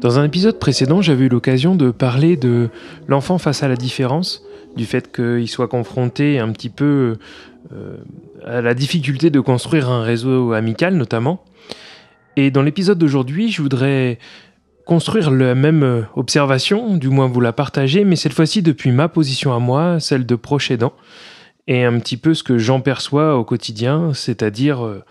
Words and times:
Dans 0.00 0.18
un 0.18 0.24
épisode 0.24 0.58
précédent, 0.58 1.00
j'avais 1.00 1.24
eu 1.24 1.28
l'occasion 1.28 1.74
de 1.74 1.90
parler 1.90 2.36
de 2.36 2.68
l'enfant 3.08 3.38
face 3.38 3.62
à 3.62 3.68
la 3.68 3.76
différence, 3.76 4.42
du 4.76 4.84
fait 4.84 5.10
qu'il 5.10 5.48
soit 5.48 5.68
confronté 5.68 6.38
un 6.38 6.52
petit 6.52 6.68
peu 6.68 7.16
euh, 7.72 7.96
à 8.44 8.60
la 8.60 8.74
difficulté 8.74 9.30
de 9.30 9.40
construire 9.40 9.88
un 9.88 10.02
réseau 10.02 10.52
amical 10.52 10.94
notamment. 10.94 11.42
Et 12.36 12.50
dans 12.50 12.62
l'épisode 12.62 12.98
d'aujourd'hui, 12.98 13.50
je 13.50 13.62
voudrais 13.62 14.18
construire 14.84 15.30
la 15.30 15.54
même 15.54 16.06
observation, 16.14 16.96
du 16.98 17.08
moins 17.08 17.26
vous 17.26 17.40
la 17.40 17.54
partager, 17.54 18.04
mais 18.04 18.16
cette 18.16 18.34
fois-ci 18.34 18.62
depuis 18.62 18.92
ma 18.92 19.08
position 19.08 19.54
à 19.54 19.58
moi, 19.58 19.98
celle 19.98 20.26
de 20.26 20.34
proche 20.34 20.70
aidant, 20.70 20.92
et 21.66 21.84
un 21.84 21.98
petit 21.98 22.18
peu 22.18 22.34
ce 22.34 22.42
que 22.42 22.58
j'en 22.58 22.80
perçois 22.80 23.36
au 23.36 23.44
quotidien, 23.44 24.12
c'est-à-dire 24.12 24.84
euh, 24.84 25.02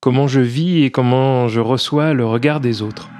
comment 0.00 0.28
je 0.28 0.40
vis 0.40 0.84
et 0.84 0.90
comment 0.90 1.48
je 1.48 1.60
reçois 1.60 2.14
le 2.14 2.24
regard 2.24 2.60
des 2.60 2.80
autres. 2.80 3.10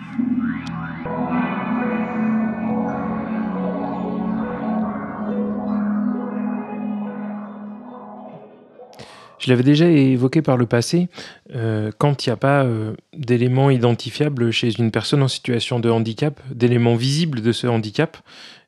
Je 9.38 9.51
l'avais 9.51 9.62
déjà 9.62 9.87
évoqué 9.87 10.40
par 10.40 10.56
le 10.56 10.66
passé, 10.66 11.09
euh, 11.54 11.90
quand 11.98 12.24
il 12.24 12.30
n'y 12.30 12.32
a 12.32 12.37
pas 12.37 12.65
euh, 12.65 12.95
d'éléments 13.15 13.70
identifiables 13.70 14.51
chez 14.51 14.70
une 14.79 14.90
personne 14.90 15.23
en 15.23 15.29
situation 15.29 15.79
de 15.79 15.90
handicap, 15.90 16.40
d'éléments 16.51 16.96
visibles 16.96 17.42
de 17.42 17.52
ce 17.52 17.66
handicap, 17.66 18.16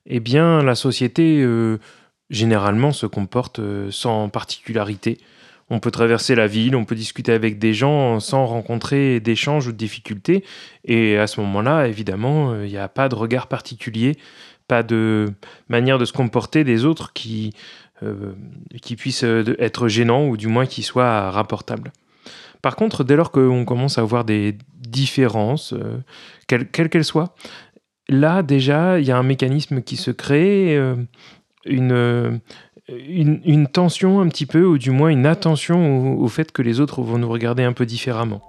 eh 0.07 0.21
bien 0.21 0.63
la 0.63 0.75
société 0.75 1.41
euh, 1.43 1.79
généralement 2.29 2.93
se 2.93 3.07
comporte 3.07 3.61
sans 3.91 4.29
particularité. 4.29 5.19
On 5.71 5.81
peut 5.81 5.91
traverser 5.91 6.35
la 6.35 6.47
ville, 6.47 6.77
on 6.77 6.85
peut 6.85 6.95
discuter 6.95 7.33
avec 7.33 7.59
des 7.59 7.75
gens 7.75 8.21
sans 8.21 8.47
rencontrer 8.47 9.21
d'échanges 9.21 9.67
ou 9.67 9.73
de 9.73 9.77
difficultés, 9.77 10.45
et 10.85 11.19
à 11.19 11.27
ce 11.27 11.41
moment-là, 11.41 11.89
évidemment, 11.89 12.63
il 12.63 12.71
n'y 12.71 12.79
a 12.79 12.89
pas 12.89 13.11
de 13.11 13.15
regard 13.15 13.49
particulier, 13.49 14.17
pas 14.69 14.83
de 14.83 15.27
manière 15.69 15.99
de 15.99 16.05
se 16.05 16.13
comporter 16.13 16.63
des 16.63 16.85
autres 16.85 17.13
qui 17.15 17.53
euh, 17.53 17.88
qui 18.83 18.97
puisse 18.97 19.25
euh, 19.25 19.57
être 19.59 19.89
gênant 19.89 20.27
ou 20.27 20.37
du 20.37 20.47
moins 20.47 20.67
qui 20.67 20.83
soit 20.83 21.31
rapportable. 21.31 21.93
Par 22.63 22.77
contre, 22.77 23.05
dès 23.05 23.17
lors 23.17 23.31
qu'on 23.31 23.65
commence 23.65 23.99
à 23.99 24.03
avoir 24.03 24.25
des 24.25 24.57
différences, 24.75 25.73
euh, 25.73 25.99
quelles 26.47 26.69
qu'elles 26.69 27.05
soient, 27.05 27.35
là 28.09 28.43
déjà, 28.43 28.99
il 28.99 29.07
y 29.07 29.11
a 29.11 29.17
un 29.17 29.23
mécanisme 29.23 29.83
qui 29.83 29.97
se 29.97 30.11
crée, 30.11 30.77
une, 31.65 32.41
tension 33.73 34.21
un 34.21 34.29
petit 34.29 34.47
peu, 34.47 34.65
ou 34.65 34.79
du 34.79 34.91
moins 34.91 35.11
une 35.11 35.27
attention 35.27 36.19
au 36.19 36.29
fait 36.29 36.51
que 36.53 36.63
les 36.63 36.81
autres 36.81 37.03
vont 37.03 37.19
nous 37.19 37.29
regarder 37.29 37.63
un 37.63 37.73
peu 37.73 37.87
différemment. 37.87 38.43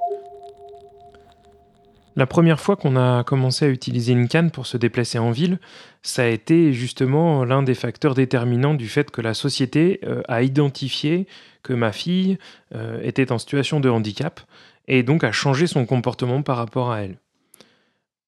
La 2.20 2.28
première 2.28 2.60
fois 2.60 2.76
qu'on 2.76 2.98
a 2.98 3.24
commencé 3.24 3.64
à 3.64 3.70
utiliser 3.70 4.12
une 4.12 4.28
canne 4.28 4.52
pour 4.52 4.68
se 4.68 4.76
déplacer 4.76 5.20
en 5.20 5.32
ville, 5.32 5.58
ça 6.02 6.24
a 6.24 6.26
été 6.26 6.74
justement 6.74 7.46
l'un 7.46 7.64
des 7.64 7.76
facteurs 7.76 8.14
déterminants 8.14 8.74
du 8.74 8.90
fait 8.90 9.10
que 9.10 9.22
la 9.22 9.34
société 9.34 10.02
euh, 10.04 10.22
a 10.28 10.42
identifié 10.42 11.28
que 11.64 11.72
ma 11.72 11.94
fille 11.94 12.38
euh, 12.76 13.00
était 13.04 13.32
en 13.32 13.38
situation 13.38 13.80
de 13.80 13.90
handicap 13.90 14.42
et 14.90 15.02
donc 15.02 15.24
a 15.24 15.32
changé 15.32 15.66
son 15.66 15.86
comportement 15.86 16.42
par 16.42 16.58
rapport 16.58 16.92
à 16.92 17.04
elle. 17.04 17.20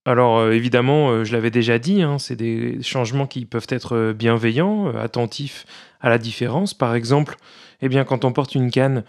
Alors 0.06 0.38
euh, 0.38 0.52
évidemment, 0.52 1.22
je 1.22 1.32
l'avais 1.34 1.50
déjà 1.50 1.78
dit, 1.78 2.00
hein, 2.00 2.18
c'est 2.18 2.36
des 2.36 2.82
changements 2.82 3.26
qui 3.26 3.44
peuvent 3.44 3.66
être 3.68 4.14
bienveillants, 4.14 4.96
attentifs 4.96 5.66
à 6.00 6.08
la 6.08 6.16
différence. 6.16 6.72
Par 6.72 6.94
exemple, 6.94 7.36
eh 7.82 7.90
bien, 7.90 8.04
quand 8.04 8.24
on 8.24 8.32
porte 8.32 8.54
une 8.54 8.70
canne, 8.70 9.04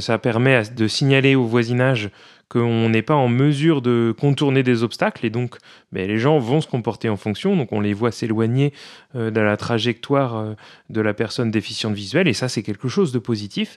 ça 0.00 0.18
permet 0.18 0.62
de 0.74 0.88
signaler 0.88 1.34
au 1.36 1.44
voisinage 1.44 2.10
qu'on 2.48 2.88
n'est 2.88 3.02
pas 3.02 3.14
en 3.14 3.28
mesure 3.28 3.82
de 3.82 4.14
contourner 4.18 4.62
des 4.62 4.82
obstacles 4.82 5.26
et 5.26 5.30
donc 5.30 5.56
ben, 5.92 6.08
les 6.08 6.18
gens 6.18 6.38
vont 6.38 6.60
se 6.60 6.66
comporter 6.66 7.08
en 7.08 7.16
fonction, 7.16 7.56
donc 7.56 7.72
on 7.72 7.80
les 7.80 7.92
voit 7.92 8.10
s'éloigner 8.10 8.72
euh, 9.14 9.30
de 9.30 9.40
la 9.40 9.56
trajectoire 9.56 10.36
euh, 10.36 10.54
de 10.88 11.00
la 11.00 11.12
personne 11.12 11.50
déficiente 11.50 11.94
visuelle 11.94 12.26
et 12.26 12.32
ça 12.32 12.48
c'est 12.48 12.62
quelque 12.62 12.88
chose 12.88 13.12
de 13.12 13.18
positif 13.18 13.76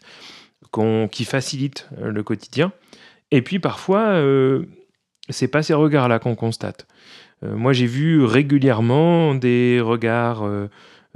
qui 1.12 1.26
facilite 1.26 1.90
euh, 2.00 2.12
le 2.12 2.24
quotidien. 2.24 2.72
Et 3.32 3.42
puis 3.42 3.60
parfois, 3.60 4.22
c'est 5.30 5.48
pas 5.48 5.64
ces 5.64 5.74
regards-là 5.74 6.20
qu'on 6.20 6.36
constate. 6.36 6.86
moi 7.42 7.72
j'ai 7.72 7.86
vu 7.86 8.26
régulièrement 8.26 9.36
des 9.36 9.80
regards 9.80 10.46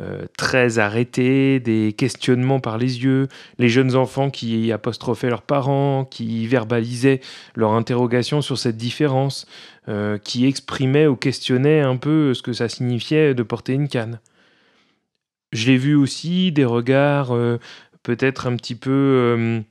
euh, 0.02 0.26
très 0.38 0.78
arrêtés, 0.78 1.62
des 1.62 1.94
questionnements 1.94 2.60
par 2.60 2.78
les 2.78 3.04
yeux, 3.04 3.30
les 3.60 3.70
jeunes 3.70 3.96
enfants 3.96 4.30
qui 4.30 4.74
apostrophaient 4.74 5.30
leurs 5.30 5.42
parents, 5.42 6.04
qui 6.04 6.48
verbalisaient 6.48 7.22
leur 7.56 7.72
interrogation 7.72 8.42
sur 8.42 8.58
cette 8.58 8.76
différence, 8.76 9.46
euh, 9.88 10.18
qui 10.18 10.46
exprimaient 10.48 11.08
ou 11.08 11.16
questionnaient 11.16 11.80
un 11.80 11.96
peu 11.96 12.34
ce 12.34 12.42
que 12.42 12.52
ça 12.52 12.68
signifiait 12.68 13.34
de 13.34 13.44
porter 13.44 13.72
une 13.72 13.88
canne. 13.88 14.20
Je 15.54 15.68
l'ai 15.68 15.78
vu 15.78 15.96
aussi 15.96 16.52
des 16.52 16.66
regards 16.66 17.34
euh, 17.34 17.58
peut-être 18.04 18.48
un 18.48 18.58
petit 18.58 18.76
peu 18.76 19.64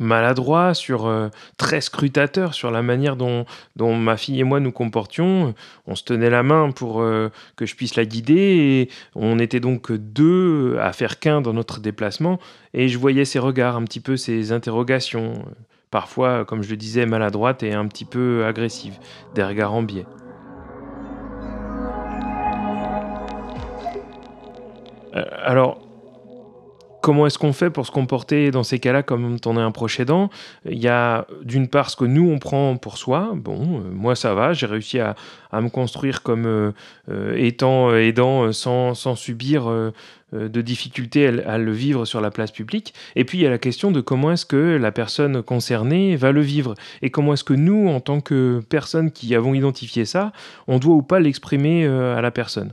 maladroit, 0.00 0.74
sur 0.74 1.06
euh, 1.06 1.28
très 1.56 1.80
scrutateur 1.80 2.54
sur 2.54 2.70
la 2.70 2.82
manière 2.82 3.14
dont, 3.14 3.44
dont, 3.76 3.94
ma 3.94 4.16
fille 4.16 4.40
et 4.40 4.44
moi 4.44 4.58
nous 4.58 4.72
comportions. 4.72 5.54
On 5.86 5.94
se 5.94 6.02
tenait 6.02 6.30
la 6.30 6.42
main 6.42 6.72
pour 6.72 7.02
euh, 7.02 7.28
que 7.54 7.66
je 7.66 7.76
puisse 7.76 7.94
la 7.94 8.04
guider 8.04 8.34
et 8.34 8.90
on 9.14 9.38
était 9.38 9.60
donc 9.60 9.92
deux 9.92 10.76
à 10.80 10.92
faire 10.92 11.20
qu'un 11.20 11.40
dans 11.40 11.52
notre 11.52 11.80
déplacement 11.80 12.40
et 12.74 12.88
je 12.88 12.98
voyais 12.98 13.24
ses 13.24 13.38
regards, 13.38 13.76
un 13.76 13.84
petit 13.84 14.00
peu 14.00 14.16
ses 14.16 14.52
interrogations, 14.52 15.44
parfois, 15.90 16.44
comme 16.44 16.62
je 16.62 16.70
le 16.70 16.76
disais, 16.76 17.06
maladroites 17.06 17.62
et 17.62 17.74
un 17.74 17.86
petit 17.86 18.04
peu 18.04 18.44
agressives, 18.44 18.98
des 19.34 19.44
regards 19.44 19.74
en 19.74 19.82
biais. 19.82 20.06
Euh, 25.16 25.24
alors, 25.42 25.80
Comment 27.00 27.26
est-ce 27.26 27.38
qu'on 27.38 27.54
fait 27.54 27.70
pour 27.70 27.86
se 27.86 27.90
comporter 27.90 28.50
dans 28.50 28.62
ces 28.62 28.78
cas-là 28.78 29.02
comme 29.02 29.38
on 29.46 29.56
est 29.56 29.60
un 29.60 29.70
proche 29.70 30.00
aidant? 30.00 30.28
Il 30.68 30.78
y 30.78 30.88
a 30.88 31.26
d'une 31.42 31.68
part 31.68 31.88
ce 31.88 31.96
que 31.96 32.04
nous 32.04 32.28
on 32.30 32.38
prend 32.38 32.76
pour 32.76 32.98
soi. 32.98 33.32
Bon, 33.34 33.78
euh, 33.78 33.90
moi 33.90 34.14
ça 34.14 34.34
va, 34.34 34.52
j'ai 34.52 34.66
réussi 34.66 34.98
à, 34.98 35.14
me 35.52 35.68
construire 35.68 36.22
comme 36.22 36.46
euh, 36.46 36.72
euh, 37.10 37.34
étant 37.36 37.94
aidant 37.94 38.52
sans, 38.52 38.94
subir 39.14 39.70
de 40.32 40.60
difficultés 40.60 41.26
à, 41.26 41.58
le 41.58 41.72
vivre 41.72 42.04
sur 42.04 42.20
la 42.20 42.30
place 42.30 42.52
publique. 42.52 42.94
Et 43.16 43.24
puis 43.24 43.38
il 43.38 43.40
y 43.40 43.46
a 43.46 43.50
la 43.50 43.58
question 43.58 43.90
de 43.90 44.00
comment 44.00 44.32
est-ce 44.32 44.46
que 44.46 44.76
la 44.76 44.92
personne 44.92 45.42
concernée 45.42 46.16
va 46.16 46.32
le 46.32 46.42
vivre 46.42 46.74
et 47.02 47.10
comment 47.10 47.32
est-ce 47.32 47.44
que 47.44 47.54
nous, 47.54 47.88
en 47.88 48.00
tant 48.00 48.20
que 48.20 48.60
personnes 48.68 49.10
qui 49.10 49.34
avons 49.34 49.54
identifié 49.54 50.04
ça, 50.04 50.32
on 50.68 50.78
doit 50.78 50.94
ou 50.94 51.02
pas 51.02 51.18
l'exprimer 51.18 51.86
à 51.86 52.20
la 52.20 52.30
personne? 52.30 52.72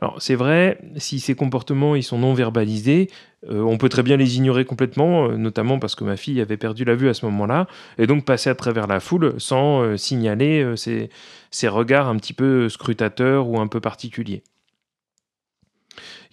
Alors 0.00 0.22
c'est 0.22 0.36
vrai, 0.36 0.78
si 0.96 1.18
ces 1.18 1.34
comportements 1.34 1.96
ils 1.96 2.04
sont 2.04 2.18
non 2.18 2.32
verbalisés, 2.32 3.10
euh, 3.50 3.62
on 3.62 3.78
peut 3.78 3.88
très 3.88 4.04
bien 4.04 4.16
les 4.16 4.36
ignorer 4.36 4.64
complètement, 4.64 5.28
euh, 5.28 5.36
notamment 5.36 5.80
parce 5.80 5.96
que 5.96 6.04
ma 6.04 6.16
fille 6.16 6.40
avait 6.40 6.56
perdu 6.56 6.84
la 6.84 6.94
vue 6.94 7.08
à 7.08 7.14
ce 7.14 7.26
moment-là, 7.26 7.66
et 7.98 8.06
donc 8.06 8.24
passer 8.24 8.48
à 8.48 8.54
travers 8.54 8.86
la 8.86 9.00
foule 9.00 9.34
sans 9.38 9.82
euh, 9.82 9.96
signaler 9.96 10.74
ces, 10.76 11.68
regards 11.68 12.08
un 12.08 12.16
petit 12.16 12.32
peu 12.32 12.68
scrutateurs 12.68 13.48
ou 13.48 13.58
un 13.58 13.66
peu 13.66 13.80
particuliers. 13.80 14.44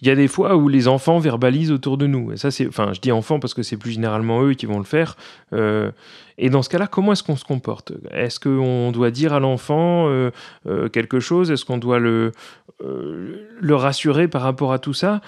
Il 0.00 0.08
y 0.08 0.10
a 0.10 0.14
des 0.14 0.28
fois 0.28 0.56
où 0.56 0.68
les 0.68 0.88
enfants 0.88 1.18
verbalisent 1.18 1.72
autour 1.72 1.98
de 1.98 2.06
nous. 2.06 2.32
Et 2.32 2.36
ça, 2.36 2.50
c'est, 2.50 2.66
enfin, 2.66 2.92
je 2.92 3.00
dis 3.00 3.12
enfants 3.12 3.40
parce 3.40 3.54
que 3.54 3.62
c'est 3.62 3.76
plus 3.76 3.92
généralement 3.92 4.42
eux 4.42 4.54
qui 4.54 4.66
vont 4.66 4.78
le 4.78 4.84
faire. 4.84 5.16
et 6.38 6.50
dans 6.50 6.62
ce 6.62 6.68
cas-là, 6.68 6.86
comment 6.86 7.12
est-ce 7.12 7.22
qu'on 7.22 7.36
se 7.36 7.44
comporte? 7.44 7.92
Est-ce 8.10 8.38
qu'on 8.40 8.92
doit 8.92 9.10
dire 9.10 9.32
à 9.32 9.40
l'enfant 9.40 10.10
quelque 10.92 11.20
chose? 11.20 11.50
Est-ce 11.50 11.64
qu'on 11.64 11.78
doit 11.78 11.98
le, 11.98 12.32
le 12.80 13.74
rassurer 13.74 14.28
par 14.28 14.42
rapport 14.42 14.72
à 14.72 14.78
tout 14.78 14.94
ça? 14.94 15.20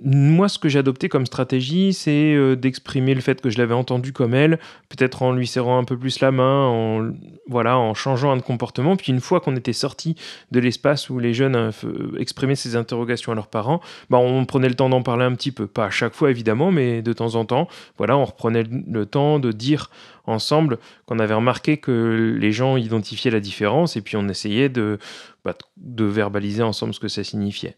Moi, 0.00 0.48
ce 0.48 0.58
que 0.58 0.68
j'ai 0.68 0.78
adopté 0.78 1.08
comme 1.08 1.26
stratégie, 1.26 1.92
c'est 1.92 2.34
euh, 2.34 2.56
d'exprimer 2.56 3.14
le 3.14 3.20
fait 3.20 3.40
que 3.40 3.50
je 3.50 3.58
l'avais 3.58 3.74
entendu 3.74 4.12
comme 4.12 4.34
elle, 4.34 4.58
peut-être 4.88 5.22
en 5.22 5.32
lui 5.32 5.46
serrant 5.46 5.78
un 5.78 5.84
peu 5.84 5.98
plus 5.98 6.20
la 6.20 6.30
main, 6.30 6.66
en, 6.66 7.12
voilà, 7.48 7.78
en 7.78 7.94
changeant 7.94 8.30
un 8.30 8.40
comportement. 8.40 8.96
Puis 8.96 9.12
une 9.12 9.20
fois 9.20 9.40
qu'on 9.40 9.56
était 9.56 9.72
sorti 9.72 10.16
de 10.50 10.60
l'espace 10.60 11.10
où 11.10 11.18
les 11.18 11.34
jeunes 11.34 11.56
euh, 11.56 11.70
exprimaient 12.18 12.56
ces 12.56 12.76
interrogations 12.76 13.32
à 13.32 13.34
leurs 13.34 13.48
parents, 13.48 13.80
bah, 14.10 14.18
on 14.18 14.44
prenait 14.46 14.68
le 14.68 14.74
temps 14.74 14.88
d'en 14.88 15.02
parler 15.02 15.24
un 15.24 15.34
petit 15.34 15.52
peu. 15.52 15.66
Pas 15.66 15.86
à 15.86 15.90
chaque 15.90 16.14
fois, 16.14 16.30
évidemment, 16.30 16.70
mais 16.70 17.02
de 17.02 17.12
temps 17.12 17.34
en 17.34 17.44
temps, 17.44 17.68
voilà, 17.98 18.16
on 18.16 18.24
reprenait 18.24 18.64
le 18.64 19.06
temps 19.06 19.38
de 19.38 19.52
dire 19.52 19.90
ensemble 20.26 20.78
qu'on 21.06 21.18
avait 21.18 21.34
remarqué 21.34 21.76
que 21.76 22.36
les 22.38 22.52
gens 22.52 22.76
identifiaient 22.76 23.30
la 23.30 23.40
différence 23.40 23.96
et 23.96 24.00
puis 24.00 24.16
on 24.16 24.28
essayait 24.28 24.70
de, 24.70 24.98
bah, 25.44 25.54
de 25.76 26.04
verbaliser 26.04 26.62
ensemble 26.62 26.94
ce 26.94 27.00
que 27.00 27.08
ça 27.08 27.22
signifiait. 27.22 27.76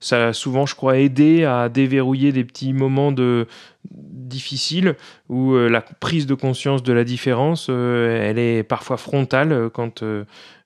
Ça 0.00 0.28
a 0.28 0.32
souvent, 0.32 0.66
je 0.66 0.74
crois, 0.74 0.98
aidé 0.98 1.44
à 1.44 1.68
déverrouiller 1.68 2.32
des 2.32 2.44
petits 2.44 2.72
moments 2.72 3.12
de 3.12 3.46
difficiles 4.32 4.96
où 5.28 5.52
euh, 5.52 5.68
la 5.68 5.80
prise 5.80 6.26
de 6.26 6.34
conscience 6.34 6.82
de 6.82 6.92
la 6.92 7.04
différence, 7.04 7.66
euh, 7.68 8.28
elle 8.28 8.38
est 8.38 8.62
parfois 8.62 8.96
frontale 8.96 9.52
euh, 9.52 9.68
quand 9.70 10.04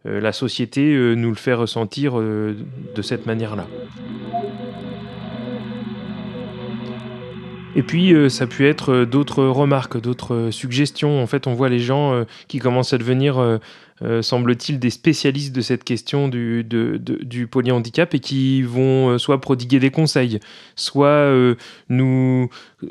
la 0.05 0.33
société 0.33 0.95
nous 1.17 1.31
le 1.31 1.37
fait 1.37 1.53
ressentir 1.53 2.15
de 2.15 3.03
cette 3.03 3.27
manière-là. 3.27 3.67
Et 7.77 7.83
puis, 7.83 8.15
ça 8.31 8.45
a 8.45 8.47
pu 8.47 8.67
être 8.67 9.05
d'autres 9.05 9.45
remarques, 9.45 10.01
d'autres 10.01 10.49
suggestions. 10.51 11.23
En 11.23 11.27
fait, 11.27 11.47
on 11.47 11.55
voit 11.55 11.69
les 11.69 11.79
gens 11.79 12.25
qui 12.49 12.59
commencent 12.59 12.95
à 12.95 12.99
devenir 12.99 13.61
euh, 14.03 14.21
semble-t-il, 14.21 14.79
des 14.79 14.91
spécialistes 14.91 15.57
de 15.57 15.63
cette 15.63 15.83
question 15.83 16.29
du, 16.29 17.49
polyhandicap 17.51 18.13
et 18.15 18.21
qui 18.21 18.63
vont 18.63 19.11
euh, 19.11 19.19
soit 19.19 19.41
prodiguer 19.41 19.79
des 19.79 19.91
conseils, 19.91 20.39
soit 20.75 21.07
euh, 21.07 21.55
nous 21.89 22.51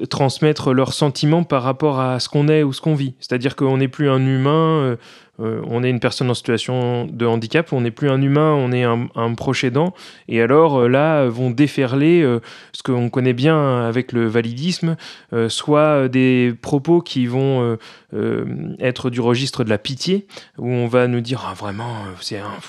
transmettre 0.10 0.74
leurs 0.74 0.94
sentiments 0.94 1.44
par 1.44 1.62
rapport 1.62 2.00
à 2.00 2.20
ce 2.20 2.28
qu'on 2.28 2.48
est 2.48 2.64
ou 2.64 2.74
ce 2.74 2.82
qu'on 2.82 2.96
vit. 2.96 3.14
C'est-à-dire 3.20 3.56
qu'on 3.56 3.78
n'est 3.78 3.88
plus 3.88 4.10
un 4.10 4.26
humain 4.26 4.98
euh, 5.40 5.62
on 5.68 5.84
est 5.84 5.90
une 5.90 6.00
personne 6.00 6.30
en 6.30 6.34
situation 6.34 7.06
de 7.06 7.26
handicap, 7.26 7.74
on 7.74 7.82
n'est 7.82 7.92
plus 7.92 8.10
un 8.10 8.22
humain, 8.22 8.54
on 8.54 8.72
est 8.72 8.84
un, 8.84 9.34
proche 9.36 9.64
aidant. 9.64 9.94
Et 10.28 10.42
alors 10.42 10.82
euh, 10.82 10.88
là, 10.88 11.26
vont 11.28 11.52
déferler 11.52 12.22
euh, 12.22 12.40
ce 12.72 12.84
qu'on 12.84 13.10
connaît 13.10 13.34
bien 13.34 13.86
avec 13.86 14.12
le 14.12 14.28
validisme, 14.28 14.96
soit 15.50 16.08
des 16.08 16.54
propos 16.62 17.02
qui 17.02 17.26
vont 17.26 17.78
être 18.80 19.10
du 19.10 19.20
registre 19.20 19.64
de 19.64 19.70
la 19.70 19.78
pitié, 19.78 20.28
où 20.58 20.68
on 20.68 20.88
va 20.88 21.08
nous 21.08 21.22
dire 21.22 21.46
ah, 21.50 21.54
vraiment, 21.54 21.94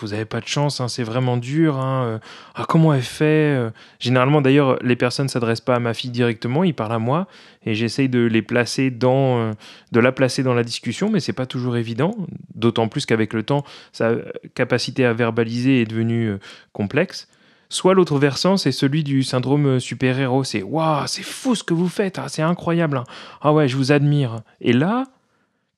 vous 0.01 0.09
n'avez 0.09 0.25
pas 0.25 0.41
de 0.41 0.47
chance, 0.47 0.81
hein, 0.81 0.89
c'est 0.89 1.03
vraiment 1.03 1.37
dur. 1.37 1.79
Hein, 1.79 2.21
ah, 2.55 2.65
comment 2.69 2.93
elle 2.95 3.03
fait 3.03 3.57
Généralement, 4.01 4.41
d'ailleurs, 4.41 4.79
les 4.83 4.97
personnes 4.97 5.27
ne 5.27 5.31
s'adressent 5.31 5.61
pas 5.61 5.77
à 5.77 5.81
ma 5.81 5.95
fille 5.95 6.11
directement, 6.11 6.65
ils 6.65 6.75
parlent 6.75 6.93
à 6.93 6.99
moi 6.99 7.27
et 7.67 7.75
j'essaye 7.75 8.09
de 8.09 8.21
les 8.21 8.43
placer 8.43 8.91
dans, 8.91 9.39
euh, 9.39 9.53
de 9.93 10.01
la 10.01 10.13
placer 10.13 10.43
dans 10.43 10.55
la 10.55 10.63
discussion, 10.63 11.11
mais 11.11 11.21
c'est 11.21 11.33
pas 11.33 11.47
toujours 11.47 11.77
évident. 11.77 12.17
D'autant 12.55 12.89
plus 12.89 13.05
qu'avec 13.05 13.35
le 13.35 13.43
temps, 13.43 13.65
sa 13.93 14.15
capacité 14.55 15.05
à 15.05 15.13
verbaliser 15.13 15.83
est 15.83 15.85
devenue 15.85 16.31
euh, 16.31 16.39
complexe. 16.73 17.29
Soit 17.69 17.95
l'autre 17.95 18.19
versant, 18.19 18.57
c'est 18.57 18.71
celui 18.71 19.03
du 19.03 19.25
syndrome 19.25 19.67
euh, 19.67 19.79
super-héros. 19.81 20.45
C'est 20.45 20.63
waouh, 20.63 21.07
c'est 21.09 21.25
fou 21.25 21.57
ce 21.57 21.65
que 21.65 21.75
vous 21.75 21.89
faites, 21.89 22.19
ah, 22.19 22.29
c'est 22.29 22.43
incroyable. 22.43 22.99
Hein. 22.99 23.05
Ah 23.43 23.53
ouais, 23.53 23.67
je 23.67 23.77
vous 23.77 23.91
admire. 23.91 24.43
Et 24.61 24.73
là, 24.73 25.05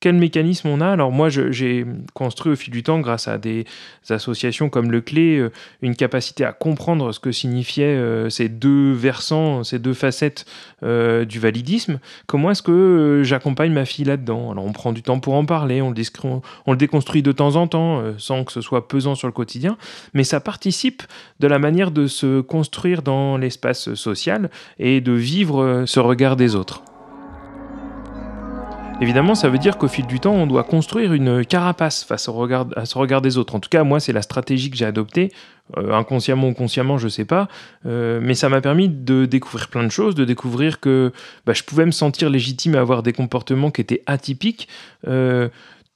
quel 0.01 0.15
mécanisme 0.15 0.69
on 0.69 0.81
a 0.81 0.89
Alors 0.89 1.11
moi, 1.11 1.29
j'ai 1.29 1.85
construit 2.15 2.53
au 2.53 2.57
fil 2.57 2.73
du 2.73 2.83
temps, 2.83 3.01
grâce 3.01 3.27
à 3.27 3.39
des 3.39 3.65
associations 4.09 4.69
comme 4.69 4.93
Le 4.93 5.01
Clé, 5.01 5.39
euh, 5.39 5.51
une 5.83 5.97
capacité 5.97 6.45
à 6.45 6.53
comprendre 6.53 7.13
ce 7.13 7.19
que 7.19 7.33
signifiaient 7.33 7.97
euh, 7.97 8.31
ces 8.31 8.49
deux 8.49 8.93
versants, 8.93 9.65
ces 9.65 9.79
deux 9.79 9.95
facettes 9.95 10.47
euh, 10.85 11.25
du 11.25 11.41
validisme. 11.41 11.99
Comment 12.27 12.53
est-ce 12.53 12.63
que 12.63 13.23
j'accompagne 13.25 13.73
ma 13.73 13.85
fille 13.85 14.05
là-dedans? 14.05 14.53
Alors 14.53 14.65
on 14.65 14.73
prend 14.73 14.93
du 14.93 15.03
temps 15.03 15.19
pour 15.19 15.35
en 15.35 15.45
parler, 15.45 15.83
on 15.83 15.95
on 16.67 16.73
le 16.73 16.79
déconstruit 16.79 17.23
de 17.23 17.33
temps 17.33 17.57
en 17.57 17.67
temps, 17.67 18.03
sans 18.19 18.45
que 18.45 18.53
ce 18.53 18.61
soit 18.61 18.87
pesant 18.87 19.17
sur 19.17 19.27
le 19.27 19.33
quotidien, 19.33 19.77
mais 20.15 20.23
ça 20.23 20.39
participe 20.39 21.03
de 21.41 21.49
la 21.49 21.59
manière 21.59 21.91
de 21.91 22.07
se 22.07 22.41
construire 22.41 23.03
dans 23.03 23.37
l'espace 23.37 23.95
social 23.95 24.49
et 24.79 25.01
de 25.01 25.13
vivre 25.13 25.85
ce 25.87 25.99
regard 25.99 26.37
des 26.37 26.55
autres. 26.55 26.83
Évidemment, 29.01 29.37
ça 29.37 29.49
veut 29.49 29.59
dire 29.59 29.79
qu'au 29.79 29.87
fil 29.87 30.07
du 30.09 30.19
temps, 30.19 30.35
on 30.35 30.49
doit 30.49 30.65
construire 30.65 31.13
une 31.13 31.45
carapace 31.45 32.03
face 32.03 32.29
au 32.29 32.33
regard, 32.33 32.67
à 32.75 32.85
ce 32.85 32.99
regard 32.99 33.23
des 33.23 33.39
autres. 33.39 33.55
En 33.55 33.61
tout 33.61 33.69
cas, 33.69 33.85
moi, 33.85 34.01
c'est 34.01 34.13
la 34.13 34.23
stratégie 34.23 34.71
que 34.71 34.77
j'ai 34.77 34.85
adoptée, 34.85 35.31
euh, 35.77 35.93
inconsciemment 35.93 36.49
ou 36.49 36.53
consciemment, 36.53 36.99
je 36.99 37.05
ne 37.05 37.11
sais 37.11 37.25
pas, 37.25 37.47
euh, 37.87 38.19
mais 38.21 38.35
ça 38.35 38.49
m'a 38.49 38.61
permis 38.61 38.89
de 38.89 39.25
découvrir 39.25 39.69
plein 39.69 39.85
de 39.85 39.91
choses, 39.91 40.17
de 40.17 40.25
découvrir 40.25 40.81
que 40.81 41.13
bah, 41.47 41.53
je 41.53 41.63
pouvais 41.63 41.87
me 41.87 41.93
sentir 41.93 42.29
légitime 42.29 42.75
à 42.75 42.81
avoir 42.81 43.05
des 43.05 43.13
comportements 43.13 43.71
qui 43.71 43.83
étaient 43.83 44.03
atypiques. 44.07 44.67
Euh, 45.07 45.49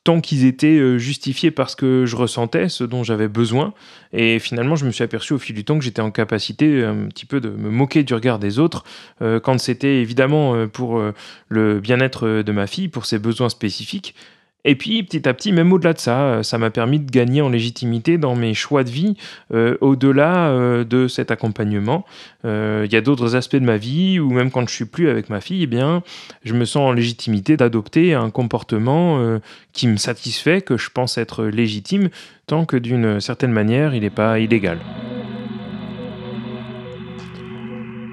tant 0.05 0.21
qu'ils 0.21 0.45
étaient 0.45 0.79
euh, 0.79 0.99
justifiés 0.99 1.51
parce 1.51 1.75
que 1.75 2.05
je 2.07 2.17
ressentais 2.17 2.69
ce 2.69 2.85
dont 2.85 3.05
j'avais 3.05 3.29
besoin. 3.29 3.73
Et 4.13 4.39
finalement, 4.39 4.77
je 4.77 4.85
me 4.85 4.91
suis 4.91 5.05
aperçu 5.05 5.33
au 5.33 5.39
fil 5.39 5.55
du 5.55 5.65
temps 5.65 5.79
que 5.79 5.85
j'étais 5.85 6.03
en 6.03 6.11
capacité 6.11 6.85
un 6.85 7.07
petit 7.09 7.27
peu 7.27 7.41
de 7.41 7.51
me 7.51 7.71
moquer 7.71 8.03
du 8.03 8.15
regard 8.15 8.39
des 8.39 8.59
autres, 8.59 8.85
euh, 9.21 9.39
quand 9.39 9.59
c'était 9.59 10.01
évidemment 10.01 10.55
euh, 10.55 10.67
pour 10.67 11.01
le 11.49 11.81
bien-être 11.81 12.43
de 12.43 12.53
ma 12.53 12.67
fille, 12.67 12.89
pour 12.89 13.07
ses 13.07 13.19
besoins 13.19 13.49
spécifiques, 13.49 14.15
et 14.65 14.77
puis 14.77 15.03
petit 15.03 15.29
à 15.29 15.35
petit, 15.35 15.53
même 15.53 15.73
au-delà 15.73 15.93
de 15.93 15.99
ça, 15.99 16.23
euh, 16.23 16.43
ça 16.43 16.57
m'a 16.59 16.71
permis 16.71 17.01
de 17.01 17.11
gagner 17.11 17.43
en 17.43 17.49
légitimité 17.49 18.17
dans 18.17 18.37
mes 18.37 18.55
choix 18.55 18.85
de 18.85 18.91
vie, 18.91 19.17
euh, 19.53 19.77
au-delà 19.81 20.51
euh, 20.51 20.85
de 20.85 21.09
cet 21.09 21.31
accompagnement. 21.31 22.05
Il 22.45 22.93
y 22.93 22.97
a 22.97 23.01
d'autres 23.01 23.37
aspects 23.37 23.57
de 23.57 23.65
ma 23.65 23.77
vie 23.77 24.19
où 24.19 24.31
même 24.33 24.51
quand 24.51 24.69
je 24.69 24.75
suis 24.75 24.85
plus 24.85 25.09
avec 25.09 25.31
ma 25.31 25.41
fille, 25.41 25.63
eh 25.63 25.67
bien, 25.67 26.03
je 26.45 26.55
me 26.55 26.65
sens 26.65 26.91
en 26.91 26.93
légitimité 26.93 27.57
d'adopter 27.57 28.15
un 28.15 28.31
comportement 28.31 29.39
qui 29.73 29.87
me 29.87 29.97
satisfait, 29.97 30.61
que 30.61 30.77
je 30.77 30.91
pense 30.91 31.19
être 31.19 31.45
légitime, 31.45 32.09
tant 32.49 32.65
que 32.65 32.77
d'une 32.77 33.21
certaine 33.21 33.53
manière, 33.53 33.95
il 33.95 34.01
n'est 34.03 34.11
pas 34.11 34.41
illégal. 34.41 34.79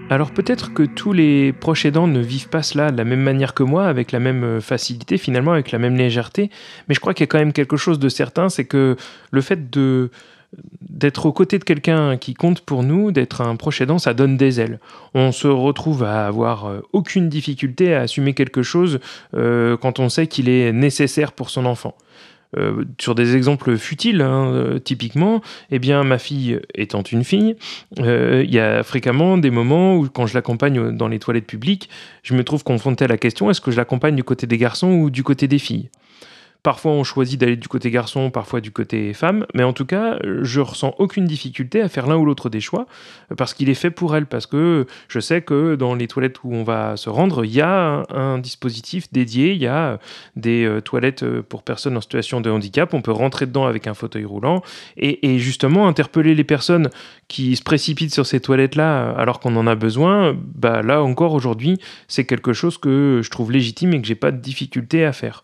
Alors 0.09 0.31
peut-être 0.31 0.73
que 0.73 0.81
tous 0.81 1.13
les 1.13 1.53
proches 1.53 1.85
aidants 1.85 2.07
ne 2.07 2.19
vivent 2.19 2.49
pas 2.49 2.63
cela 2.63 2.91
de 2.91 2.97
la 2.97 3.03
même 3.03 3.21
manière 3.21 3.53
que 3.53 3.61
moi, 3.61 3.85
avec 3.85 4.11
la 4.11 4.19
même 4.19 4.43
euh, 4.43 4.59
facilité 4.59 5.19
finalement, 5.19 5.53
avec 5.53 5.71
la 5.71 5.77
même 5.77 5.95
légèreté, 5.95 6.49
mais 6.87 6.95
je 6.95 6.99
crois 6.99 7.13
qu'il 7.13 7.23
y 7.23 7.27
a 7.27 7.27
quand 7.27 7.37
même 7.37 7.53
quelque 7.53 7.77
chose 7.77 7.99
de 7.99 8.09
certain, 8.09 8.49
c'est 8.49 8.65
que 8.65 8.95
le 9.29 9.41
fait 9.41 9.69
d'être 9.69 11.27
aux 11.27 11.31
côtés 11.31 11.59
de 11.59 11.63
quelqu'un 11.63 12.17
qui 12.17 12.33
compte 12.33 12.61
pour 12.61 12.81
nous, 12.81 13.11
d'être 13.11 13.41
un 13.41 13.55
proche 13.55 13.81
aidant, 13.81 13.99
ça 13.99 14.15
donne 14.15 14.35
des 14.35 14.59
ailes. 14.59 14.79
On 15.13 15.31
se 15.31 15.47
retrouve 15.47 16.03
à 16.03 16.25
avoir 16.25 16.65
euh, 16.65 16.81
aucune 16.91 17.29
difficulté 17.29 17.93
à 17.93 18.01
assumer 18.01 18.33
quelque 18.33 18.63
chose 18.63 18.99
euh, 19.35 19.77
quand 19.77 19.99
on 19.99 20.09
sait 20.09 20.25
qu'il 20.25 20.49
est 20.49 20.73
nécessaire 20.73 21.33
pour 21.33 21.51
son 21.51 21.67
enfant. 21.67 21.93
Euh, 22.57 22.83
sur 22.99 23.13
des 23.13 23.35
exemples 23.35 23.77
futiles, 23.77 24.21
hein, 24.21 24.51
euh, 24.51 24.79
typiquement, 24.79 25.41
eh 25.69 25.77
bien, 25.77 26.03
ma 26.03 26.17
fille 26.17 26.59
étant 26.73 27.03
une 27.03 27.23
fille, 27.23 27.55
euh, 27.99 28.43
il 28.43 28.51
y 28.51 28.59
a 28.59 28.81
fréquemment 28.81 29.37
des 29.37 29.51
moments 29.51 29.97
où, 29.97 30.09
quand 30.09 30.25
je 30.25 30.33
l'accompagne 30.33 30.95
dans 30.95 31.07
les 31.07 31.19
toilettes 31.19 31.45
publiques, 31.45 31.89
je 32.23 32.33
me 32.33 32.43
trouve 32.43 32.63
confronté 32.63 33.05
à 33.05 33.07
la 33.07 33.17
question 33.17 33.51
est-ce 33.51 33.61
que 33.61 33.69
je 33.69 33.77
l'accompagne 33.77 34.15
du 34.15 34.23
côté 34.23 34.47
des 34.47 34.57
garçons 34.57 34.89
ou 34.93 35.09
du 35.11 35.23
côté 35.23 35.47
des 35.47 35.59
filles? 35.59 35.89
Parfois, 36.61 36.91
on 36.91 37.05
choisit 37.05 37.39
d'aller 37.39 37.55
du 37.55 37.69
côté 37.69 37.89
garçon, 37.89 38.31
parfois 38.31 38.59
du 38.59 38.71
côté 38.71 39.13
femme, 39.13 39.45
mais 39.53 39.63
en 39.63 39.71
tout 39.71 39.85
cas, 39.85 40.19
je 40.41 40.59
ressens 40.59 40.93
aucune 40.99 41.25
difficulté 41.25 41.81
à 41.81 41.87
faire 41.87 42.05
l'un 42.05 42.17
ou 42.17 42.25
l'autre 42.25 42.49
des 42.49 42.59
choix 42.59 42.85
parce 43.37 43.53
qu'il 43.53 43.69
est 43.69 43.75
fait 43.75 43.91
pour 43.91 44.13
elle, 44.15 44.25
parce 44.25 44.45
que 44.45 44.85
je 45.07 45.19
sais 45.21 45.41
que 45.41 45.75
dans 45.75 45.95
les 45.95 46.07
toilettes 46.07 46.43
où 46.43 46.53
on 46.53 46.63
va 46.63 46.97
se 46.97 47.09
rendre, 47.09 47.45
il 47.45 47.53
y 47.53 47.61
a 47.61 48.03
un, 48.09 48.39
dispositif 48.39 49.11
dédié, 49.11 49.53
il 49.53 49.61
y 49.61 49.67
a 49.67 49.99
des 50.35 50.65
euh, 50.65 50.81
toilettes 50.81 51.23
euh, 51.23 51.41
pour 51.41 51.63
personnes 51.63 51.95
en 51.95 52.01
situation 52.01 52.41
de 52.41 52.49
handicap, 52.49 52.93
on 52.93 53.01
peut 53.01 53.11
rentrer 53.11 53.45
dedans 53.45 53.65
avec 53.65 53.87
un 53.87 53.93
fauteuil 53.93 54.25
roulant 54.25 54.61
et, 54.97 55.39
justement 55.39 55.87
interpeller 55.87 56.35
les 56.35 56.43
personnes 56.43 56.89
qui 57.27 57.55
se 57.55 57.63
précipitent 57.63 58.13
sur 58.13 58.25
ces 58.25 58.39
toilettes-là 58.39 59.11
alors 59.11 59.39
qu'on 59.39 59.55
en 59.55 59.67
a 59.67 59.75
besoin, 59.75 60.35
bah 60.55 60.81
là 60.81 61.03
encore 61.03 61.33
aujourd'hui, 61.33 61.77
c'est 62.07 62.25
quelque 62.25 62.51
chose 62.51 62.77
que 62.77 63.21
je 63.23 63.29
trouve 63.29 63.51
légitime 63.51 63.93
et 63.93 64.01
que 64.01 64.07
j'ai 64.07 64.15
pas 64.15 64.31
de 64.31 64.37
difficulté 64.37 65.05
à 65.05 65.13
faire. 65.13 65.43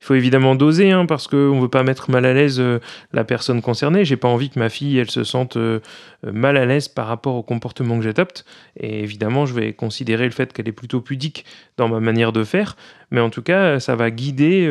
Il 0.00 0.06
faut 0.06 0.14
évidemment 0.14 0.54
doser, 0.54 0.92
hein, 0.92 1.04
parce 1.04 1.26
qu'on 1.26 1.56
ne 1.56 1.60
veut 1.60 1.68
pas 1.68 1.82
mettre 1.82 2.10
mal 2.10 2.24
à 2.24 2.32
l'aise 2.32 2.58
euh, 2.58 2.80
la 3.12 3.22
personne 3.22 3.60
concernée. 3.60 4.06
J'ai 4.06 4.16
pas 4.16 4.28
envie 4.28 4.48
que 4.48 4.58
ma 4.58 4.70
fille, 4.70 5.04
se 5.06 5.24
sente 5.24 5.58
euh, 5.58 5.80
euh, 6.26 6.32
mal 6.32 6.56
à 6.56 6.64
l'aise 6.64 6.88
par 6.88 7.06
rapport 7.06 7.34
au 7.34 7.42
comportement 7.42 7.98
que 7.98 8.04
j'adopte. 8.04 8.46
Et 8.78 9.00
évidemment, 9.00 9.44
je 9.44 9.52
vais 9.52 9.74
considérer 9.74 10.24
le 10.24 10.30
fait 10.30 10.54
qu'elle 10.54 10.68
est 10.68 10.72
plutôt 10.72 11.02
pudique 11.02 11.44
dans 11.76 11.88
ma 11.88 12.00
manière 12.00 12.32
de 12.32 12.44
faire. 12.44 12.76
Mais 13.10 13.20
en 13.20 13.28
tout 13.28 13.42
cas, 13.42 13.78
ça 13.78 13.94
va 13.94 14.10
guider 14.10 14.68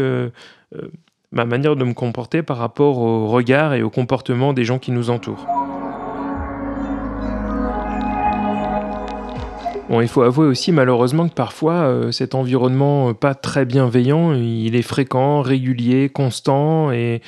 ma 1.31 1.45
manière 1.45 1.75
de 1.75 1.83
me 1.83 1.93
comporter 1.93 2.41
par 2.41 2.57
rapport 2.57 2.97
au 2.99 3.27
regard 3.27 3.73
et 3.73 3.83
au 3.83 3.89
comportement 3.89 4.53
des 4.53 4.63
gens 4.63 4.79
qui 4.79 4.91
nous 4.91 5.09
entourent. 5.09 5.45
Bon, 9.89 10.01
il 10.01 10.07
faut 10.07 10.21
avouer 10.21 10.45
aussi 10.45 10.71
malheureusement 10.71 11.27
que 11.27 11.33
parfois 11.33 11.73
euh, 11.73 12.11
cet 12.11 12.35
environnement 12.35 13.09
euh, 13.09 13.13
pas 13.13 13.33
très 13.33 13.65
bienveillant, 13.65 14.33
il 14.35 14.75
est 14.75 14.83
fréquent, 14.83 15.41
régulier, 15.41 16.09
constant 16.09 16.91
et, 16.91 17.21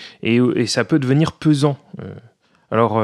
ça 0.68 0.84
peut 0.84 1.00
devenir 1.00 1.32
pesant. 1.32 1.80
Euh, 2.04 2.14
alors 2.70 3.04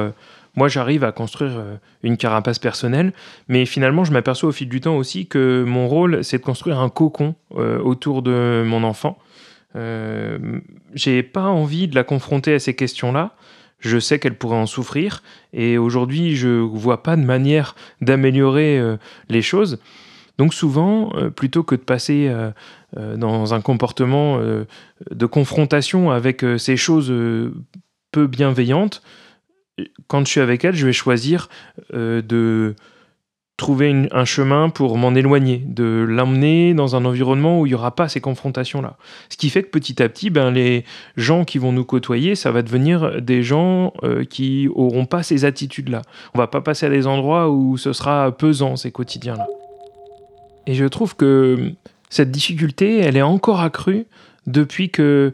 moi, 0.55 0.67
j'arrive 0.67 1.03
à 1.03 1.11
construire 1.11 1.61
une 2.03 2.17
carapace 2.17 2.59
personnelle, 2.59 3.13
mais 3.47 3.65
finalement, 3.65 4.05
je 4.05 4.11
m'aperçois 4.11 4.49
au 4.49 4.51
fil 4.51 4.69
du 4.69 4.79
temps 4.79 4.95
aussi 4.95 5.25
que 5.27 5.63
mon 5.67 5.87
rôle, 5.87 6.23
c'est 6.23 6.37
de 6.37 6.43
construire 6.43 6.79
un 6.79 6.89
cocon 6.89 7.35
autour 7.55 8.21
de 8.21 8.63
mon 8.65 8.83
enfant. 8.83 9.17
J'ai 10.93 11.21
pas 11.21 11.43
envie 11.43 11.87
de 11.87 11.95
la 11.95 12.03
confronter 12.03 12.53
à 12.53 12.59
ces 12.59 12.75
questions-là. 12.75 13.35
Je 13.79 13.99
sais 13.99 14.19
qu'elle 14.19 14.37
pourrait 14.37 14.57
en 14.57 14.65
souffrir, 14.65 15.21
et 15.53 15.77
aujourd'hui, 15.77 16.35
je 16.35 16.49
vois 16.49 17.03
pas 17.03 17.15
de 17.15 17.21
manière 17.21 17.75
d'améliorer 18.01 18.81
les 19.29 19.41
choses. 19.43 19.79
Donc 20.39 20.53
souvent, 20.53 21.13
plutôt 21.35 21.61
que 21.61 21.75
de 21.75 21.81
passer 21.81 22.31
dans 22.95 23.53
un 23.53 23.61
comportement 23.61 24.39
de 24.39 25.25
confrontation 25.27 26.09
avec 26.09 26.43
ces 26.57 26.75
choses 26.75 27.13
peu 28.11 28.25
bienveillantes, 28.25 29.03
quand 30.07 30.25
je 30.25 30.31
suis 30.31 30.41
avec 30.41 30.65
elle, 30.65 30.75
je 30.75 30.85
vais 30.85 30.93
choisir 30.93 31.49
euh, 31.93 32.21
de 32.21 32.75
trouver 33.57 34.07
un 34.11 34.25
chemin 34.25 34.69
pour 34.69 34.97
m'en 34.97 35.15
éloigner, 35.15 35.63
de 35.65 36.05
l'emmener 36.07 36.75
dans 36.75 36.95
un 36.95 37.05
environnement 37.05 37.59
où 37.59 37.65
il 37.65 37.69
n'y 37.69 37.75
aura 37.75 37.95
pas 37.95 38.07
ces 38.07 38.21
confrontations-là. 38.21 38.97
Ce 39.29 39.37
qui 39.37 39.49
fait 39.49 39.63
que 39.63 39.69
petit 39.69 40.01
à 40.01 40.07
petit, 40.07 40.29
ben, 40.29 40.51
les 40.51 40.85
gens 41.17 41.43
qui 41.43 41.57
vont 41.57 41.71
nous 41.71 41.83
côtoyer, 41.83 42.35
ça 42.35 42.51
va 42.51 42.61
devenir 42.61 43.19
des 43.19 43.41
gens 43.41 43.93
euh, 44.03 44.23
qui 44.23 44.67
n'auront 44.67 45.05
pas 45.05 45.23
ces 45.23 45.43
attitudes-là. 45.43 46.03
On 46.35 46.37
va 46.37 46.47
pas 46.47 46.61
passer 46.61 46.85
à 46.85 46.89
des 46.89 47.07
endroits 47.07 47.49
où 47.49 47.77
ce 47.77 47.93
sera 47.93 48.31
pesant, 48.31 48.75
ces 48.75 48.91
quotidiens-là. 48.91 49.47
Et 50.67 50.75
je 50.75 50.85
trouve 50.85 51.15
que 51.15 51.71
cette 52.09 52.29
difficulté, 52.29 52.99
elle 52.99 53.17
est 53.17 53.23
encore 53.23 53.61
accrue 53.61 54.05
depuis 54.45 54.91
que 54.91 55.33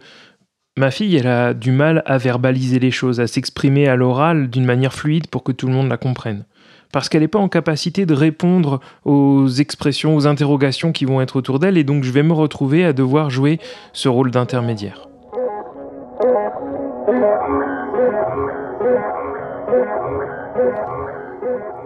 Ma 0.75 0.89
fille, 0.89 1.15
elle 1.15 1.27
a 1.27 1.53
du 1.53 1.71
mal 1.71 2.01
à 2.07 2.17
verbaliser 2.17 2.79
les 2.79 2.89
choses, 2.89 3.19
à 3.19 3.27
s'exprimer 3.27 3.87
à 3.87 3.95
l'oral 3.95 4.49
d'une 4.49 4.65
manière 4.65 4.93
fluide 4.93 5.27
pour 5.27 5.43
que 5.43 5.51
tout 5.51 5.67
le 5.67 5.73
monde 5.73 5.87
la 5.87 5.97
comprenne. 5.97 6.45
Parce 6.93 7.09
qu'elle 7.09 7.21
n'est 7.21 7.27
pas 7.27 7.39
en 7.39 7.49
capacité 7.49 8.05
de 8.05 8.13
répondre 8.13 8.79
aux 9.03 9.47
expressions, 9.47 10.15
aux 10.15 10.27
interrogations 10.27 10.91
qui 10.91 11.05
vont 11.05 11.21
être 11.21 11.35
autour 11.35 11.57
d'elle, 11.57 11.75
et 11.77 11.83
donc 11.83 12.03
je 12.03 12.11
vais 12.11 12.21
me 12.21 12.33
retrouver 12.33 12.85
à 12.85 12.93
devoir 12.93 13.31
jouer 13.31 13.59
ce 13.93 14.07
rôle 14.07 14.29
d'intermédiaire. 14.29 15.09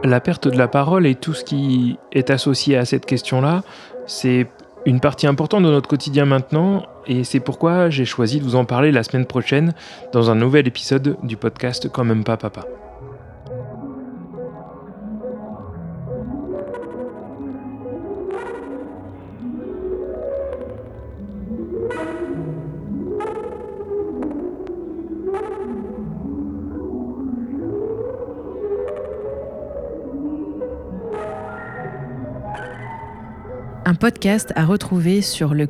La 0.03 0.19
perte 0.19 0.49
de 0.49 0.57
la 0.57 0.67
parole 0.67 1.07
et 1.07 1.15
tout 1.15 1.33
ce 1.33 1.45
qui 1.45 1.97
est 2.11 2.29
associé 2.29 2.75
à 2.75 2.83
cette 2.83 3.05
question-là, 3.05 3.63
c'est 4.07 4.47
une 4.85 4.99
partie 4.99 5.25
importante 5.25 5.63
de 5.63 5.69
notre 5.69 5.87
quotidien 5.87 6.25
maintenant, 6.25 6.83
et 7.07 7.23
c'est 7.23 7.39
pourquoi 7.39 7.89
j'ai 7.89 8.05
choisi 8.05 8.39
de 8.39 8.43
vous 8.43 8.55
en 8.55 8.65
parler 8.65 8.91
la 8.91 9.03
semaine 9.03 9.25
prochaine 9.25 9.73
dans 10.11 10.29
un 10.29 10.35
nouvel 10.35 10.67
épisode 10.67 11.15
du 11.23 11.37
podcast 11.37 11.89
Quand 11.89 12.03
même 12.03 12.25
pas 12.25 12.35
papa. 12.35 12.65
Un 33.87 33.95
podcast 33.95 34.51
à 34.57 34.65
retrouver 34.65 35.21
sur 35.21 35.53
le. 35.53 35.65